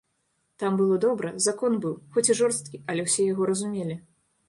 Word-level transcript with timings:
Там 0.63 0.79
было 0.79 0.95
добра, 1.03 1.33
закон 1.47 1.77
быў, 1.85 1.95
хоць 2.17 2.27
і 2.31 2.39
жорсткі, 2.43 2.83
але 2.93 3.01
ўсе 3.11 3.31
яго 3.33 3.41
разумелі. 3.53 4.05